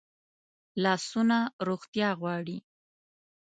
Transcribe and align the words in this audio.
لاسونه 0.83 1.37
روغتیا 1.67 2.09
غواړي 2.21 2.57